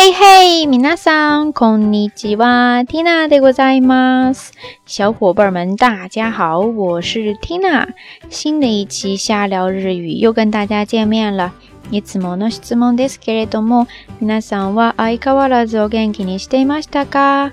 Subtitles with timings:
[0.00, 4.52] 嘿嘿，皆さんこんにちは，Tina でございます。
[4.86, 7.88] 小伙伴们，大家好，我是 Tina。
[8.30, 11.52] 新的一期瞎聊日语又跟大家见面了。
[11.90, 13.88] いつもの質問ですけれども、
[14.20, 17.52] 皆さんは相変わらずお元気にしていましたか？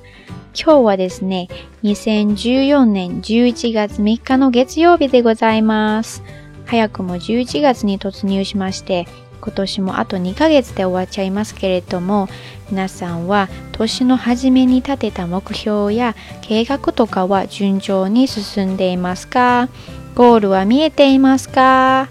[0.53, 1.47] 今日はですね、
[1.81, 6.21] 2014年11月3日の月曜日でございます。
[6.67, 9.07] 早くも11月に突入しまして、
[9.45, 12.27] 今年もあと2ヶ月で終わっちゃいますけれども、
[12.71, 19.69] 皆さんは年の初めに立てた目標や計画とかは順調に進んでいますか？
[20.15, 22.07] ゴールは見えていますか？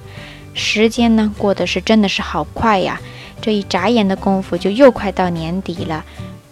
[0.54, 3.00] 时间呢过得是真的是好快呀，
[3.40, 6.04] 这一眨眼的功夫就又快到年底了。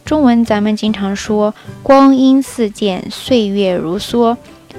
[0.04, 1.54] 中文咱们经常说
[1.84, 4.36] “光阴似箭，岁月如梭”。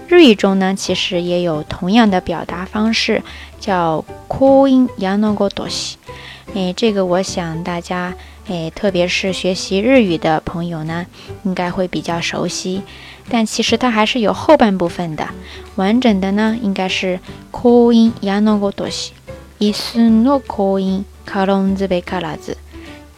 [0.09, 3.23] 日语中呢，其实也有同样的表达方式，
[3.62, 5.96] 叫“ o 音やのごとし”。
[6.54, 8.14] 哎，这个我想大家，
[8.48, 11.06] 哎，特别是学习日语的朋友呢，
[11.44, 12.82] 应该会比较熟悉。
[13.30, 15.28] 但其实它还是有后半部分的，
[15.76, 17.20] 完整的呢，应该是“
[17.50, 19.10] o 音やのごとし”。
[19.58, 22.56] 一寸の光阴，卡隆兹贝卡拉兹。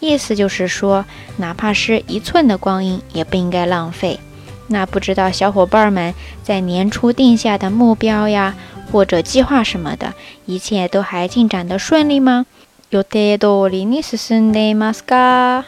[0.01, 1.05] 意思就是说，
[1.37, 4.19] 哪怕是一寸的光阴，也不应该浪费。
[4.68, 6.14] 那不知道小伙伴们
[6.44, 8.56] 在年初定下的目标呀，
[8.92, 10.14] 或者计划什么的，
[10.46, 12.46] 一切都还进展的顺利吗？
[12.90, 15.66] 予定通りに進んでいますか？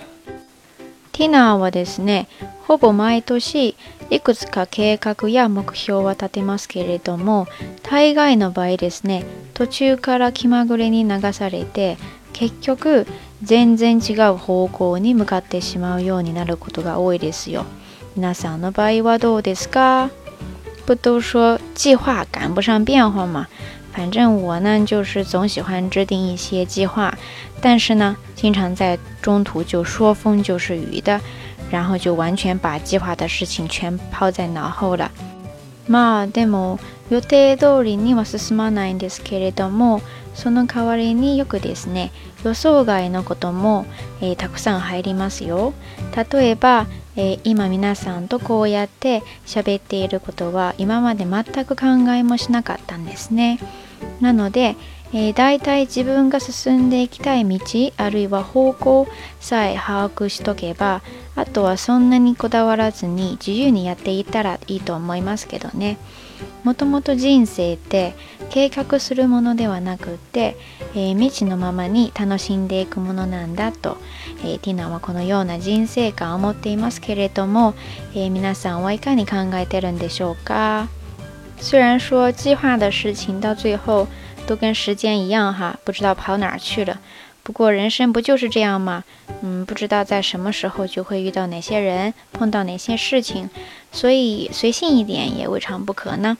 [1.11, 2.27] ティナはですね、
[2.67, 3.75] ほぼ毎年
[4.09, 7.47] いくつか計画や目標は立てますけれども、
[7.81, 11.97] 大概の場合ですね、途中から気まぐれに流されて、
[12.33, 13.07] 結局
[13.41, 17.65] 全然違う方向に向かってしまうようになることが多いですよ。
[18.16, 20.10] 皆さんの場合はどうですか？
[20.86, 23.46] 不都说计划赶不上变化吗？
[23.92, 27.14] 反正我呢，就是总喜欢制定一些计划，
[27.60, 31.20] 但是呢，经常在中途就说风就是雨的，
[31.70, 35.10] 然后就完全把计划的事情全抛在脑后了。
[35.86, 36.78] まあでも
[37.10, 40.00] 予定通りには進まないんですけれども、
[40.34, 42.12] その代わりによくですね、
[42.44, 43.84] 予想外のことも、
[44.20, 45.74] えー、たくさん入りますよ。
[46.30, 46.86] 例えば、
[47.17, 53.59] えー、今皆さんとこうやって喋っていることは今まで全く考えもしなかったんですね。
[54.21, 54.75] なので、
[55.13, 57.59] えー、大体自分が進んでいきたい道
[57.97, 59.07] あるいは方向
[59.39, 61.01] さえ把握しとけば
[61.35, 65.97] あとはそんなにこだわらずに自由にやっていったらいいと思いますけどね
[66.63, 68.15] もともと人生って
[68.49, 70.55] 計画するものではなくて、
[70.93, 73.97] えー、未知のままに楽しんでいくものなんだと、
[74.43, 77.73] えー、ティナはこのような人生観を持っていますけれども、
[78.13, 80.87] えー、皆さんはいかに考えてるんでしょうか？
[81.59, 84.07] 虽然说计划的事情到最后
[84.45, 86.99] 都跟时间一样哈，不知道跑哪儿去了。
[87.43, 89.03] 不过人生不就是这样吗？
[89.41, 93.49] 嗯，不知道在什么时候就会遇到哪些人，碰到哪些事情，
[93.91, 96.37] 所以随性一点也未尝不可呢。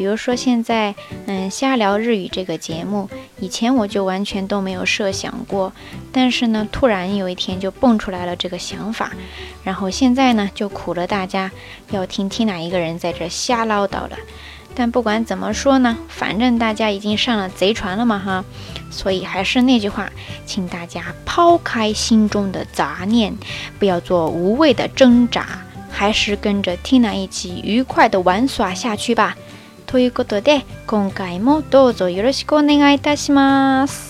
[0.00, 0.94] 比如说现在，
[1.26, 3.06] 嗯，瞎聊日语这个节目，
[3.38, 5.74] 以前我就完全都没有设想过，
[6.10, 9.12] 但是呢，突然有一天就蹦出来了这个想法，
[9.62, 11.50] 然后现在呢，就苦了大家
[11.90, 14.12] 要听听哪一个人在这瞎唠叨了。
[14.74, 18.42] 但不管怎么说呢，反正大家已经上了贼船了嘛哈，
[18.90, 20.10] 所以还是那句话，
[20.46, 23.36] 请大家抛开心中的杂念，
[23.78, 25.46] 不要做无谓的挣扎，
[25.90, 29.36] 还是跟着 Tina 一起愉快的玩耍下去吧。
[29.90, 34.09] ということで、今回もどうぞよろしくお願いいたします。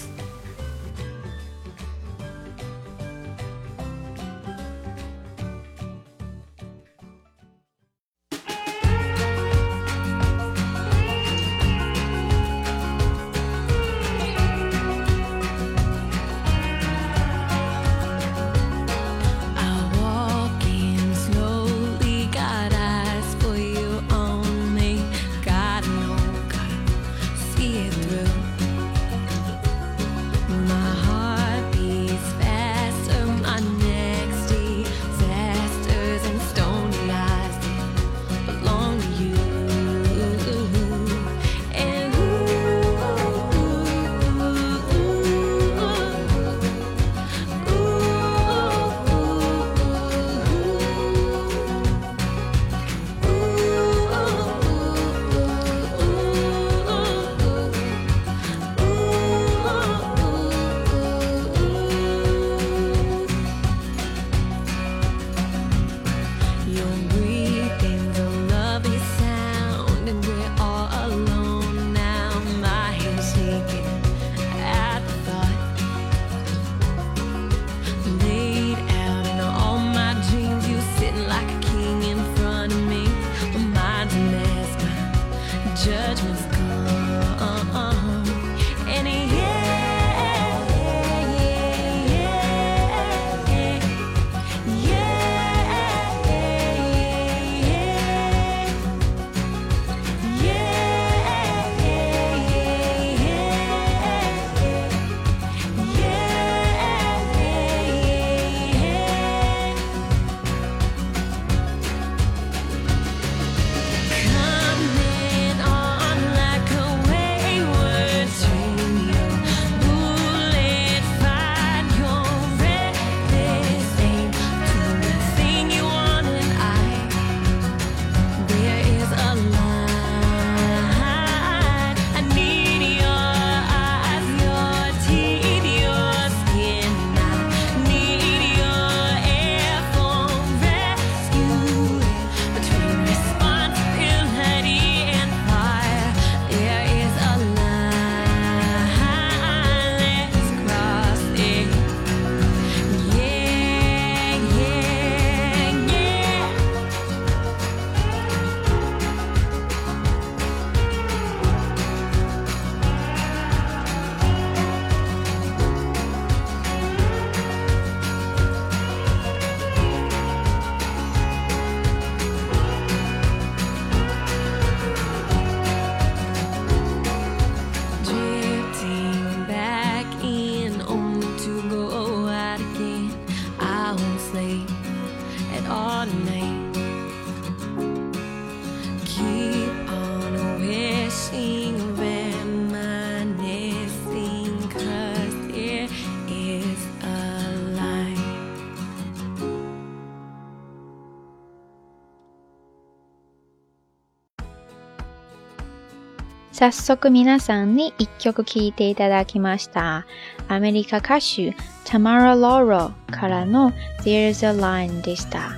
[206.60, 210.04] 早速皆さんに一曲聴いていただきました。
[210.46, 213.72] アメリカ歌手 Tamara Laurel からの
[214.04, 215.52] There's a Line でした。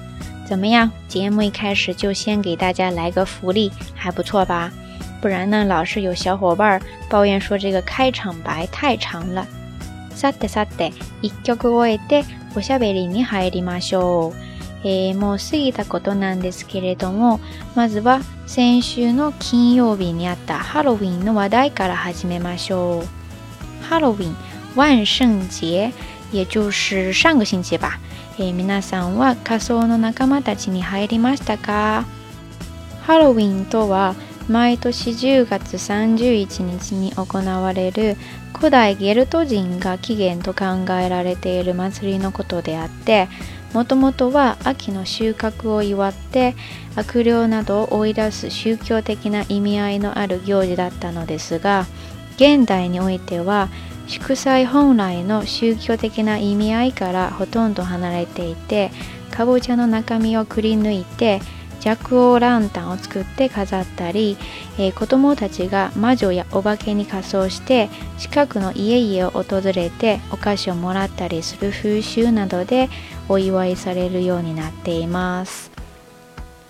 [0.47, 0.93] 怎么样？
[1.09, 4.71] 节目一开始就先给大家来个福利，还不错吧？
[5.21, 9.45] 不然呢，老是有小伙伴抱怨说这个开场白太长了。
[10.15, 12.25] さてさて、一曲終えて
[12.55, 14.52] おしゃべりに入りましょう。
[14.85, 17.41] えーもう過ぎたことなんですけれども、
[17.75, 23.85] まずは先週の金曜日にあったハロウィンの話題から始めましょう。
[23.85, 24.37] ハロウィン、
[24.75, 25.93] 万聖節，
[26.33, 27.99] 也就是上个星期吧。
[28.39, 32.05] えー皆さんは仮装の仲間たちに入りましたか？
[33.03, 34.15] ハロウィンとは
[34.49, 38.17] 毎年10月31日に行われる
[38.57, 43.29] 古代ゲルト人が起源と考えられている祭りのことであって
[43.73, 46.55] もともとは秋の収穫を祝って
[46.95, 51.87] 悪霊などを追い出す宗教的な意味合いのある行事だったのですが
[52.37, 53.69] 現代においては
[54.07, 58.91] 祝祭本来の宗教的な意味合いからほとんど離れていて
[59.31, 61.41] かぼちゃの中身をくり抜いて
[61.83, 64.37] 弱王ランタンを作って飾ったり、
[64.79, 72.89] えー子供たちが魔女やお化けに仮装して近くの家々を訪れてお菓子をもらったりする風習などで
[73.32, 75.70] お祝いされるようになっています。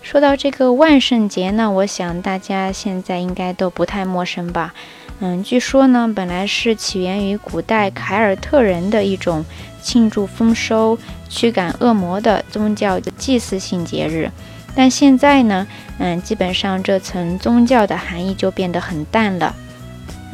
[0.02, 4.72] 说到这个万圣节呢，我想大家现在应该都不太陌生吧。
[5.20, 9.44] 嗯，据说呢，本来是起源于古代凯尔特人的一种
[9.82, 10.96] 庆祝丰收、
[11.28, 14.30] 驱赶恶魔的宗教祭祀性节日，
[14.76, 15.66] 但现在呢，
[15.98, 19.54] 嗯，基本上这层宗教的含义就变得很淡了。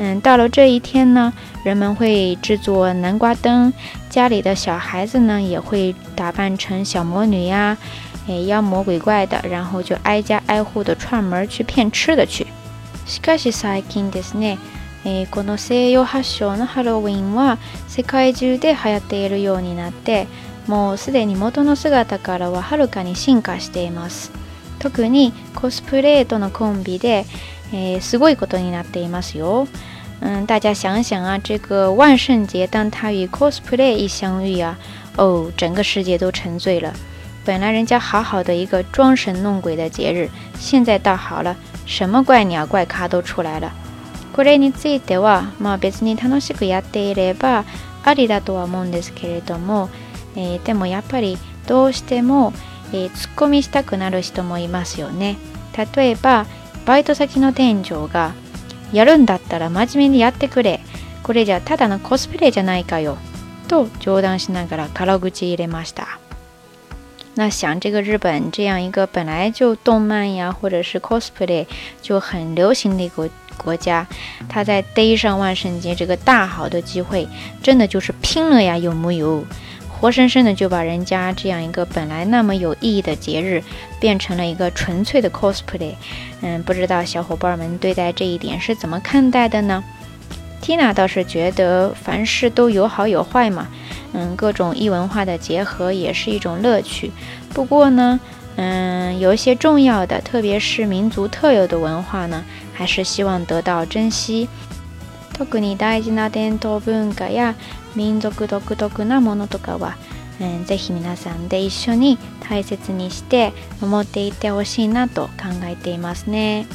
[0.02, 1.34] 嗯，到了这一天呢，
[1.66, 3.74] 人们会制作南瓜灯，
[4.10, 7.78] 家里的小孩子呢也会打扮成小魔女呀，
[8.28, 12.48] 诶，妖魔鬼怪的，然后就挨家挨户的串门去骗吃的去。
[13.06, 14.58] しかし最近ですね、
[15.04, 17.58] えーこの西洋発祥のハロウィンは
[17.90, 20.28] 世界中で流行っているようになって
[20.66, 24.32] もうすでに元の姿からははるかに進化しています
[24.80, 27.26] 特にコスプレーとのコンビで、
[27.72, 29.68] えーすごいことになっていますよ
[30.22, 34.78] 嗯，大家想想啊，这个万圣节当它与 cosplay 一相遇啊，
[35.16, 36.94] 哦，整个世界都沉醉了。
[37.46, 43.72] 本来人家好好的一个装神弄鬼的节日，现在倒好了，什么怪鸟怪咖都出来了。
[44.34, 47.64] これについては、まあ別に楽しくやっていれば
[48.04, 49.90] ありだとは思うんですけれども、
[50.36, 52.54] えーでもやっぱりどうしても、
[52.92, 55.38] えー突っ込みしたくなる人もいますよね。
[55.96, 56.46] 例えば
[56.90, 58.34] バイト先の店長が
[58.92, 60.80] やるんだったら真面目にやってくれ。
[61.22, 63.20] これじゃただのコスプレじゃないかよ。
[63.68, 66.18] と冗談しながら辛口入れました。
[67.36, 71.68] 那想这个日本这样一个本来就动漫呀或者是 cosplay
[72.02, 74.08] 就很流行的一个国家，
[74.48, 77.28] 他在逮上万圣节这个大好的机会，
[77.62, 79.46] 真的就是拼了呀，有木有？
[80.00, 83.62] 活生生的就把人家这样一个本来那么有意义的节日，
[84.00, 85.94] 变成了一个纯粹的 cosplay。
[86.42, 89.84] 嗯，不知道小伙伴们对待这一点是怎么看待的呢
[90.64, 93.68] ？Tina 倒是觉得凡事都有好有坏嘛，
[94.14, 97.12] 嗯，各种异文化的结合也是一种乐趣。
[97.54, 98.20] 不过呢，
[98.56, 104.48] 嗯，有一些重要的，特别是民族特有的文化呢，还是希望得到珍惜。
[105.40, 107.56] 特に大事な伝統文化や
[107.96, 109.98] 民族独特なものとかは、
[110.42, 116.68] えー、ぜひ皆さんで一緒に大切にして守っていってほしいなと考えていますね。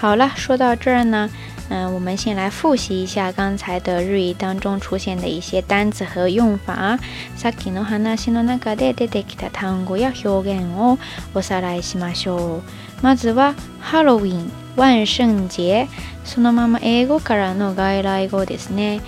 [0.00, 1.30] 好了，说到这儿呢，
[1.68, 6.98] 嗯，我们先来复习一下刚才的日语当中出现的一些单词和用法。
[7.36, 10.98] さっきの話の中で出てきた単語や表現を
[11.34, 12.62] おさらいしましょう。
[13.02, 15.88] まずはハロウィン、万聖節。
[16.24, 19.00] そのまま英語からの外来語ですね。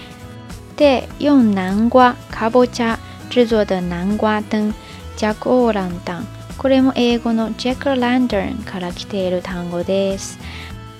[0.77, 2.99] で、用南瓜、かぼちゃ
[3.31, 4.73] 制作的南瓜灯、
[5.17, 6.27] ジャックオーランタン。
[6.57, 10.39] これも英語の Jack o' Lantern から来ている単語です。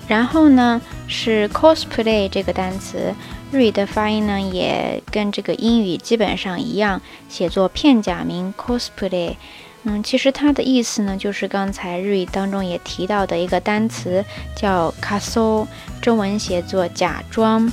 [0.09, 3.13] 然后呢是 cosplay 这个单词，
[3.51, 6.99] 日语的发音呢也跟这个英语基本上一样，
[7.29, 9.35] 写作片假名 cosplay。
[9.83, 14.25] 嗯，其实它的意思呢，就是刚才日语当中也提到的一个单词，
[14.55, 15.67] 叫 kaso，
[16.01, 17.71] 中文写作假装。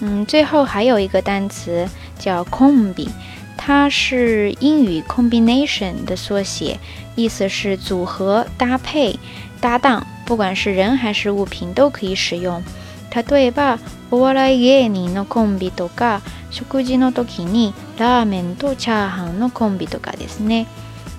[0.00, 3.08] 嗯，最后还有一个单词叫 combi，
[3.56, 6.78] 它是英语 combination 的缩写，
[7.16, 9.18] 意思是组合、搭配、
[9.58, 12.63] 搭档，不管是人还是物品都可以使用。
[13.11, 13.77] 例えば、
[14.09, 20.65] お笑い芸人のコンビとか、食事の時にラーメンとチャーハンのコンビとかですね。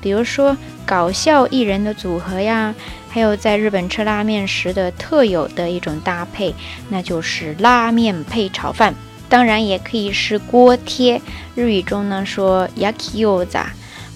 [0.02, 0.56] 比如说
[0.86, 2.74] 搞笑艺人的组合呀，
[3.10, 6.54] 还有在日本吃拉面时的特有的一种搭配，
[6.90, 8.94] 那就是拉面配炒饭。
[9.28, 11.20] 当然也可以是锅贴，
[11.54, 13.66] 日语中呢说 yakiyoza。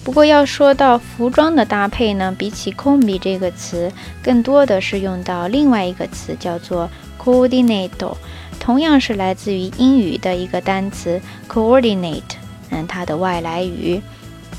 [0.03, 3.91] 不过要说到服装的搭配呢，比起 kombi 这个词，
[4.23, 6.89] 更多的是用到另外一个词，叫做
[7.21, 8.15] coordinate，
[8.59, 12.21] 同样是来自于英语的一个单词 coordinate，
[12.69, 14.01] 嗯，它的外来语。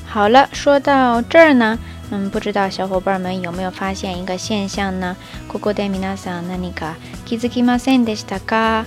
[0.07, 1.79] 好了，说到这儿呢，
[2.11, 5.17] 嗯，不知道小伙伴们有没有发现一个现象呢？
[5.49, 6.95] ここで皆さん何か
[7.25, 8.85] 気づきませんでしたか？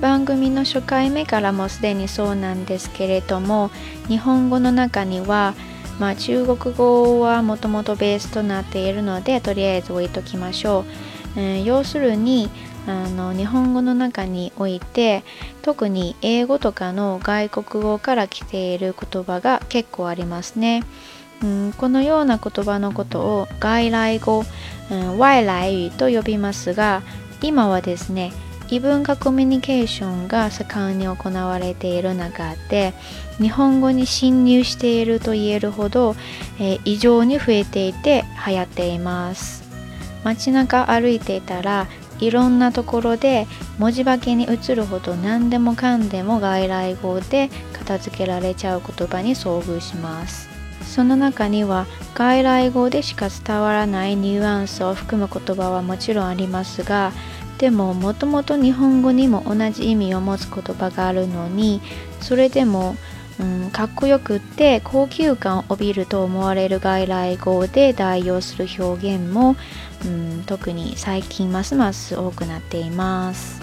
[0.00, 3.70] 番組の初回目からもすでにそうなんですけれども
[4.08, 5.54] 日本語の中には、
[5.98, 10.84] まあ、中国語はもともとベースとなっているのでとりあえず置いときましょ
[11.36, 12.50] う、うん、要するに
[12.86, 15.24] あの日本語の中において
[15.62, 20.84] 特に英語とかの外国語から来ている言葉が結構ありますね、
[21.42, 24.44] うん、このような言葉のことを外来語、
[24.90, 27.02] うん、外来語と呼びますが
[27.42, 28.32] 今はですね
[28.68, 32.94] 異文化コミュニケーションが盛んに行われている中で
[33.38, 36.16] 日本語に侵入していると言えるほど、
[36.58, 39.64] えー、異常に増えていて流行っています。
[40.24, 41.86] 街中歩いていたら
[42.18, 43.46] いろんなところで
[43.78, 50.48] 文字化けに移るほど何でもかんでも外来語で片付けられちゃう言葉に遭遇します。
[50.82, 57.12] その中には外来語でしか伝わらないニュアンスを含む言葉はもちろんありますが
[57.58, 61.80] でももともと日本語にも同じ意味を持つ言葉があるのに
[62.20, 62.96] それでも、
[63.40, 69.56] うん、かっこよくって高級感を帯びると思われる外来語で代用する表現も、
[70.04, 73.62] うん、特に最近ますます多くなっています。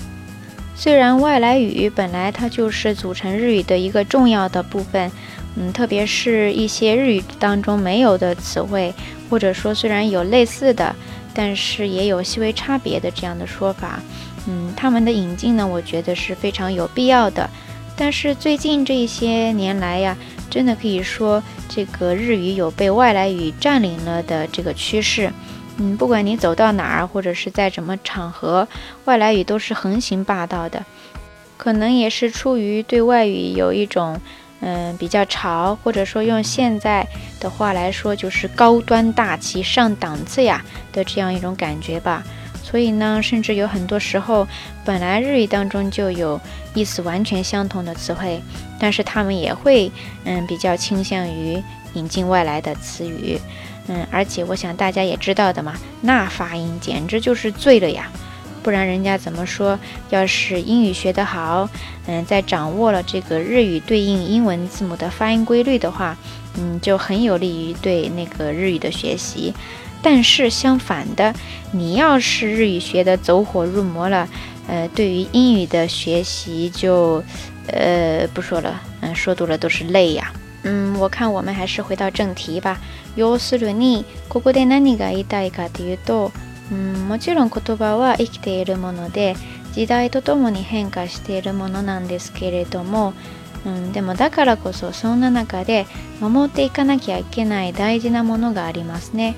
[0.75, 5.11] 虽然外来语本来它就是组成日语的一个重要的部分，
[5.55, 8.91] 嗯，特别是一些日语当中没有的词汇，
[9.29, 10.95] 或者说虽然有类似的。
[11.33, 13.99] 但是也有细微差别的这样的说法，
[14.47, 17.49] 嗯，他们的引进呢，我觉得是非常有必要的。
[17.95, 20.17] 但是最近这些年来呀，
[20.49, 25.31] 真的可以说这个日语有被外来语占领了的这个趋势。
[25.77, 28.67] 嗯，不管你走到哪儿，或者是在什么场合，
[29.05, 30.85] 外来语都是横行霸道的。
[31.57, 34.19] 可能也是出于对外语有一种。
[34.65, 37.05] 嗯，比较潮，或者说用现在
[37.37, 42.23] 的话来说，就是高端大气上档次呀的这样一种感觉吧。
[42.63, 44.47] 所以呢，甚至有很多时候，
[44.85, 46.39] 本来日语当中就有
[46.73, 48.41] 意思完全相同的词汇，
[48.79, 49.91] 但是他们也会
[50.23, 51.61] 嗯比较倾向于
[51.93, 53.37] 引进外来的词语。
[53.87, 58.09] 嗯，而且我想大家也知道的嘛，那发音简直就是醉了呀。
[58.62, 59.78] 不然人家怎么说？
[60.10, 61.68] 要是英语学得好，
[62.06, 66.16] 嗯，在掌握了这个日语对应英文字母的发音规律的话，
[66.58, 69.54] 嗯，就很有利于对那个日语的学习。
[70.02, 71.34] 但是相反的，
[71.72, 74.28] 你要是日语学得走火入魔了，
[74.66, 77.22] 呃，对于英语的学习就，
[77.68, 80.32] 呃，不说了，嗯，说多了都是泪呀。
[80.62, 82.78] 嗯，我看我们还是回到正题吧。
[83.16, 86.32] 要するにここで何が言いたいかというと。
[86.73, 89.35] うんもちろん言葉は生きているもので
[89.73, 93.13] 時代とともに変化しているものなんですけれども、
[93.65, 95.85] うん、でもだからこそそんな中で
[96.19, 99.35] 守っていかなきゃいけない大事なものがありますね、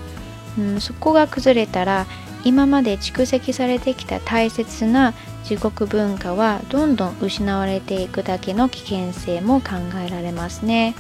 [0.58, 2.06] うん、そこが崩れたら
[2.44, 5.14] 今まで蓄積されてきた大切な
[5.50, 9.72] 自国文化はどんどん失われていくだけの危険性も考
[10.06, 10.96] えられますね。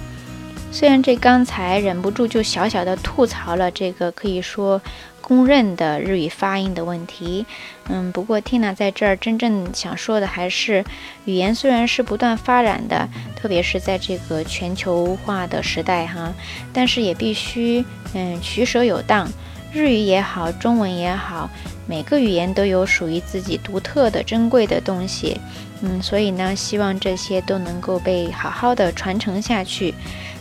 [0.71, 4.81] 虽然这刚才忍不住就小小的吐槽了这个可以说
[5.27, 7.47] 公认的日语发音的问题，
[7.89, 10.85] 嗯，不过 Tina 在这儿真正想说的还是，
[11.25, 16.31] 语言虽然是不断发展的，特别是在这个全球化的时代哈，
[16.71, 19.27] 但是也必须嗯取舍有当。
[19.73, 21.49] 日语也好，中文也好，
[21.87, 25.41] 每个语言都有属于自己独特的珍贵的东西，
[25.81, 29.95] 嗯，所以呢，希望这些都能够被好好的传承下去。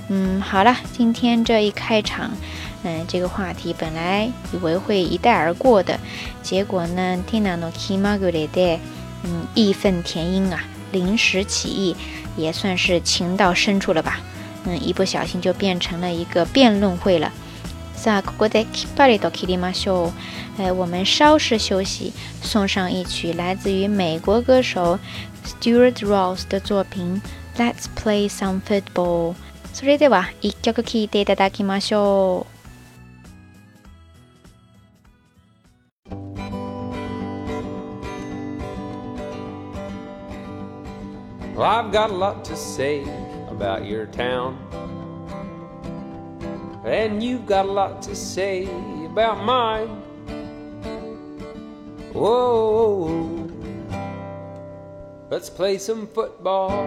[0.08, 2.30] 嗯，好了，今天这一开场，
[2.83, 5.99] 嗯，这个话题本来以为会一带而过的，
[6.41, 8.79] 结果呢，Tina no Kimagure 的，
[9.23, 11.95] 嗯，义愤填膺啊，临时起意，
[12.37, 14.19] 也算是情到深处了吧？
[14.65, 17.31] 嗯，一不小心就变成了一个辩论会了。
[17.95, 20.13] さあ、ここできっぱりと切りましょ
[20.57, 20.61] う。
[20.61, 24.97] 呃，我们稍事休息，送上一曲来自于美国歌手
[25.45, 27.21] Stuart Ross 的作品《
[27.59, 29.33] Let's Play Some Football》。
[29.73, 32.52] それでは一曲聴いていただきましょう。
[41.54, 43.02] Well, I've got a lot to say
[43.48, 44.58] about your town.
[46.84, 48.64] And you've got a lot to say
[49.06, 49.86] about mine.
[52.12, 53.48] Whoa,
[55.30, 56.86] let's play some football.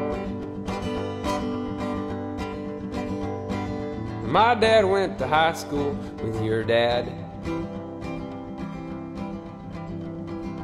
[4.25, 5.91] My dad went to high school
[6.21, 7.07] with your dad.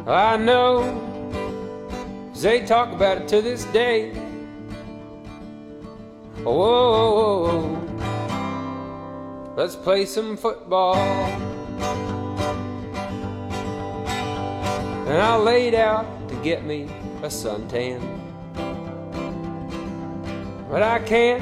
[0.05, 1.12] I know
[2.43, 4.11] they talk about it to this day.
[6.43, 7.79] Whoa,
[9.55, 10.97] let's play some football.
[15.07, 16.89] And I laid out to get me
[17.21, 18.01] a suntan.
[20.69, 21.41] But I can't.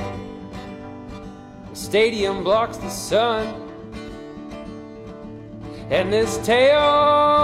[1.71, 3.47] The stadium blocks the sun.
[5.89, 7.41] And this tailgating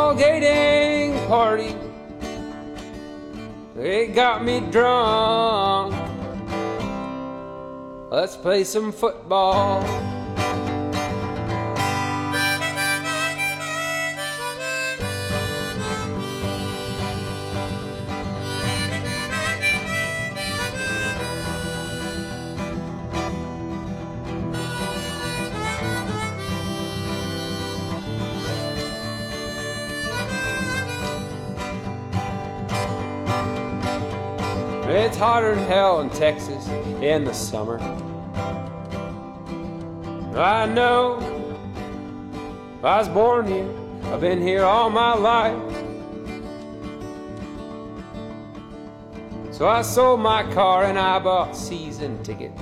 [1.27, 1.73] party
[3.79, 5.93] it got me drunk.
[8.09, 10.06] Let's play some football.
[35.37, 36.67] Hotter than hell in Texas
[36.99, 37.77] in the summer.
[40.35, 41.19] I know
[42.81, 43.69] I was born here,
[44.05, 45.61] I've been here all my life.
[49.51, 52.59] So I sold my car and I bought season tickets.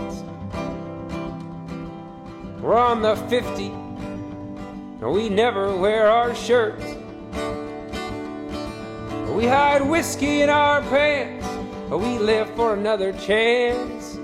[2.60, 6.84] We're on the 50, and we never wear our shirts.
[9.34, 11.35] We hide whiskey in our pants,
[11.90, 14.18] but we live for another chance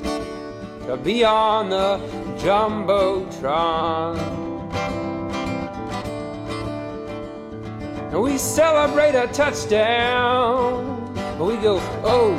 [0.85, 1.99] to be on the
[2.37, 4.17] Jumbotron.
[8.11, 12.33] And we celebrate a touchdown, but we go, oh,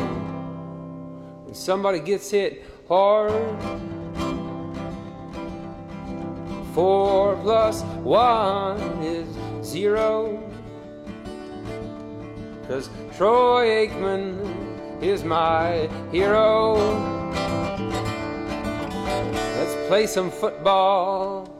[1.45, 3.33] when somebody gets hit hard.
[6.75, 9.29] Four plus one is
[9.65, 10.43] zero.
[12.67, 14.72] Cause Troy Aikman
[15.03, 16.77] is my hero.
[19.57, 21.52] Let's play some football.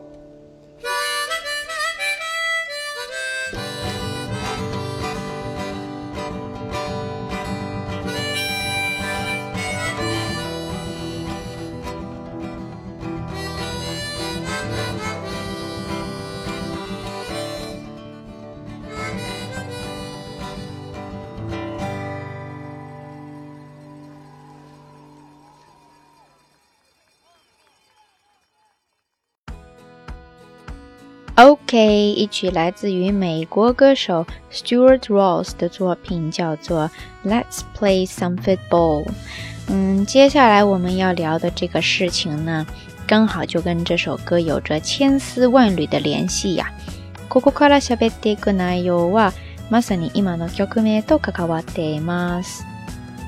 [31.72, 31.78] OK，
[32.12, 36.92] 一曲来自于美国歌手 Stuart Ross 的作品，叫做《
[37.26, 39.06] Let's Play Some Football》。
[39.70, 42.68] 嗯，接下来我们要聊的这个事情呢，
[43.08, 46.70] 刚好就跟这首歌有着千丝万缕的联系呀。
[47.30, 49.32] ここから喋っていく内容は、
[49.70, 52.66] まさに今の曲名と関わっています。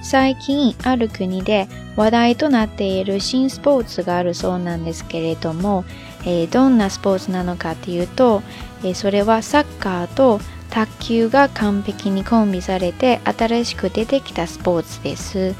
[0.01, 5.85] 最近ある国で話題となっている新スポーツがあるそうなんですけれども、
[6.24, 8.42] えーどんなスポーツなのかっていうと、
[8.82, 15.54] えーそれはサッカーと卓球が完璧にコンビされて新しく出てきたスポーツです。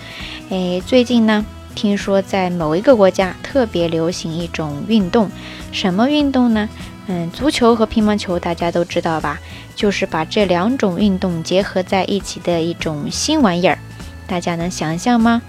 [0.51, 5.31] 诶，最近呢，听说在某一个国家特别流行一种运动，
[5.73, 6.69] 什么运动呢？
[7.07, 9.39] 嗯，足球和乒乓球大家都知道吧？
[9.77, 13.79] 就是把这两种运动结合在一起的一种新玩意儿。
[14.27, 15.43] 大家能想象吗？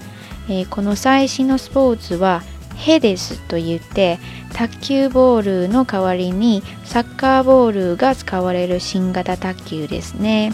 [0.48, 2.44] えーこの最新のスポーツは
[2.76, 4.20] ヘデスと言って
[4.54, 10.54] 卓球ボールの代わりにサッカーボールが使われる新型卓球ですね。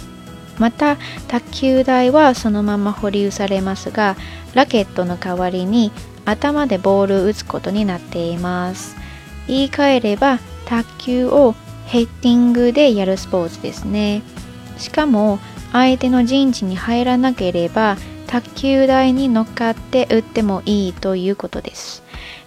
[0.57, 4.15] また卓球台はそのまま保留されますが
[4.53, 5.91] ラケットの代わりに
[6.25, 8.95] 頭でボールを打つことになっています。
[9.47, 11.55] 言い換えれば卓球を
[11.87, 14.21] ヘッディングでやるスポーツですね。
[14.77, 15.39] しかも
[15.71, 17.97] 相手の陣地に入らなければ
[18.31, 22.01] 卓球台に乗っかって打ってもいいということです。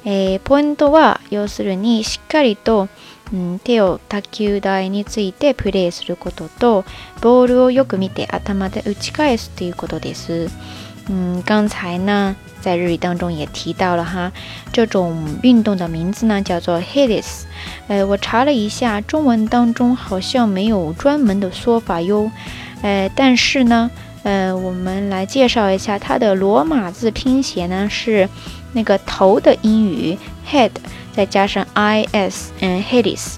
[0.06, 2.88] えーポイントは要するにしっかりと、
[3.32, 6.84] うん手を卓球台についてプレーすることと
[7.20, 10.50] ボールをよく見て頭で打ち返すということです。
[11.10, 14.32] 嗯，刚才呢，在日语当中也提到了哈，
[14.72, 17.42] 这种运动的名字呢叫做 Hades。
[17.88, 22.30] 呃，我查了一下，中文当中好像没有专门的说法哟。
[22.80, 23.90] 呃，但是呢，
[24.24, 28.28] 呃，我们来介绍一下它的罗马字拼写呢是
[28.72, 30.18] 那个头的英语
[30.50, 30.70] head，
[31.12, 33.36] 再加上 i s，嗯，Hades。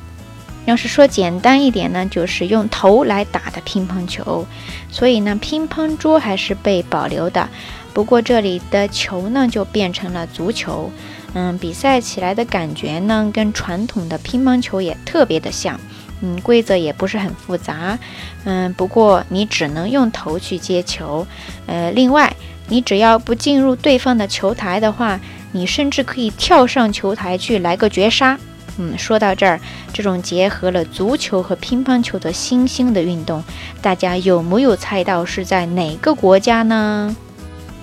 [0.64, 4.46] 要是说简单一点呢，就是用头来打的乒乓球，
[4.90, 7.48] 所以呢，乒乓桌还是被保留的。
[7.92, 10.90] 不过这里的球呢，就变成了足球。
[11.34, 15.78] 嗯，比赛起来的感觉呢，跟传统的乒乓球也特别的像。
[16.21, 17.97] 嗯，规则也不是很复杂。
[18.43, 21.25] 嗯，不过你只能用头去接球。
[21.65, 22.35] 呃，另外，
[22.67, 25.19] 你只要不进入对方的球台的话，
[25.51, 28.37] 你甚至可以跳上球台去来个绝杀。
[28.77, 29.59] 嗯，说到这儿，
[29.91, 33.43] 这种结合了足球和乒乓球的新兴的运动，
[33.81, 37.13] 大家有没有猜到是在哪个国家呢？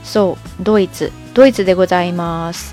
[0.02, 2.72] So，ドイツ、ドイツでございます。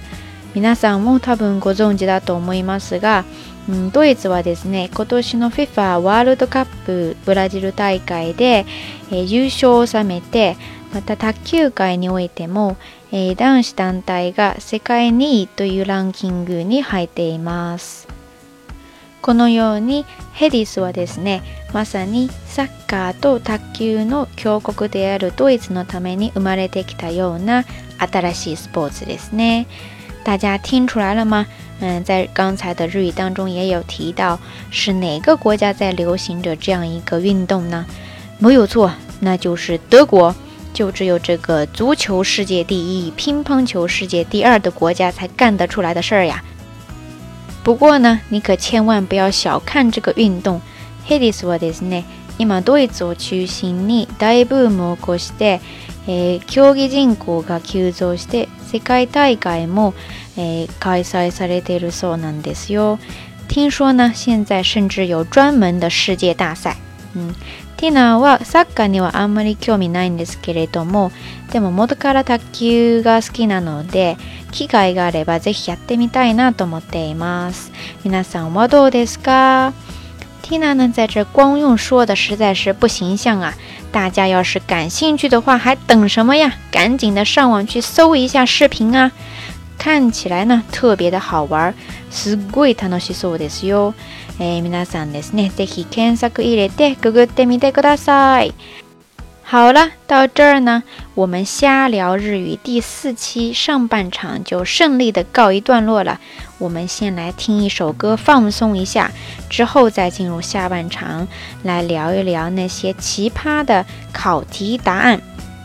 [0.56, 3.26] 皆さんも多分ご存知だと思いますが、
[3.71, 8.67] うん、ドイツはですね、今年の FIFA ワールドカップブラジル大会で、
[9.13, 10.57] えー、優勝を収めて、
[10.93, 12.77] また卓球界においても、
[13.13, 18.09] えー、男子団体が世界2位というランキングに入っています。
[19.23, 27.65] このようにヘディスはですね、まさにサッカーと卓球の強国であるドイツのために生まれてきたような
[27.99, 29.69] 新しいスポーツですね。
[30.24, 31.46] 大家听出来了吗？
[31.80, 34.40] 嗯，在刚才的日语当中也有提到，
[34.72, 37.86] 是哪个国家在流行着这样一个运动呢？
[38.40, 40.36] 没有错，那就是德国。
[40.74, 46.44] 就只有这个足球世界第一、乒乓球世界第二的国家才干得出来的事儿呀。
[47.64, 50.60] 不过呢，你可千万不要小看这个运動。
[51.08, 52.04] ヘディスはですね、
[52.38, 55.62] 今ドイツを中心に大ブームを起こして、
[56.07, 59.95] えー、競技人口が急増して世界大会も、
[60.37, 62.99] えー、開催されているそうなんですよ。
[63.49, 66.77] 听说呢，现在甚至有专门的世界大赛。
[67.17, 67.35] 嗯，
[67.77, 71.11] ティナはサッカーにはあんまり興味ないんですけれども、
[71.51, 74.17] でも元から卓球が好きなので、
[74.53, 77.73] 機会があればぜひやってみたいなと思っています。
[78.05, 79.73] 皆さんはどうですか？
[80.50, 83.54] ？Tina 呢，在这光用说的实在是不形象啊！
[83.92, 86.54] 大家要是感兴趣的话，还等什么呀？
[86.70, 89.12] 赶紧的上网去搜一下视频啊！
[89.78, 91.74] 看起来呢特别的好玩，
[92.10, 93.94] すごい楽しそうですよ。
[94.40, 98.54] えー、皆さんですね、ぜひ検索入れてググってみてください。
[99.50, 100.82] 好了，到这儿呢，
[101.14, 106.20] 我们瞎聊日语第四期上半场就顺利的告一段落了。
[106.58, 109.12] 我们先来听一首歌放松一下，
[109.48, 111.28] 之后再进入下半场
[111.64, 115.22] 来聊一聊那些奇葩的考题答案。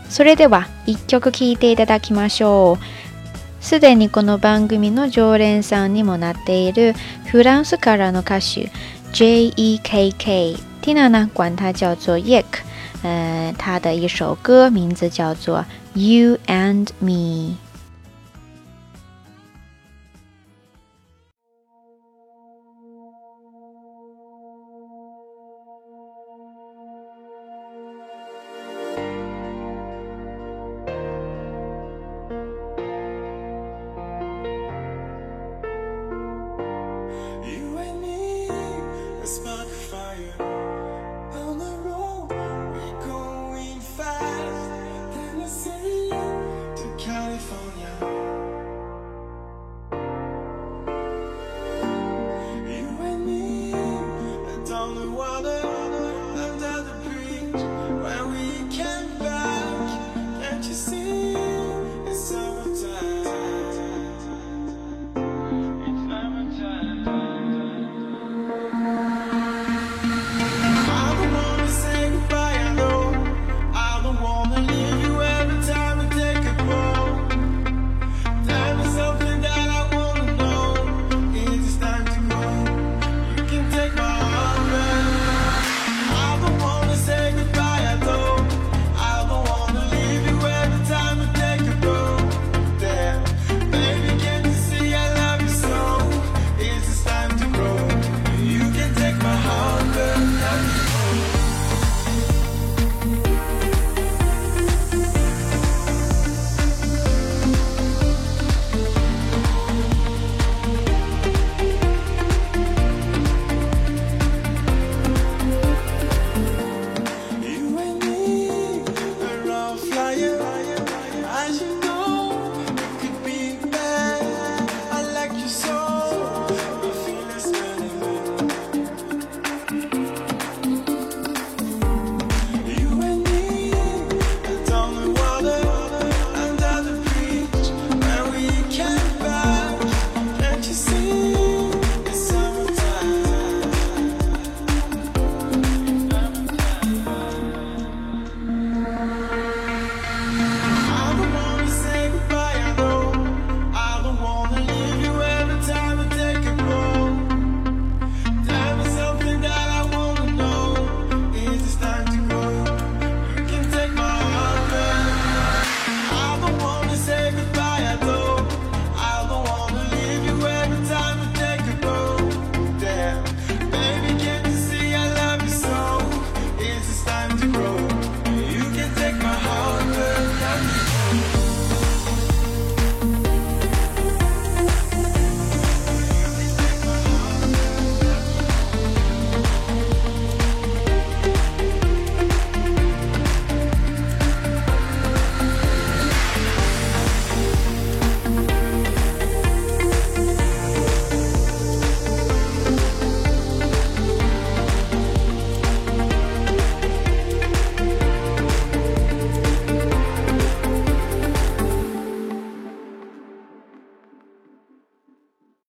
[0.09, 2.83] それでは一曲聴いていただきましょう。
[3.61, 6.93] すでにこの番組の常連さんにもなっている
[7.25, 8.69] フランスからの歌手
[9.13, 10.55] J.E.K.K.
[10.81, 12.43] Tina 呢，管它叫做 Yek，
[13.02, 17.56] 呃，他的一首歌名字叫做 You and Me。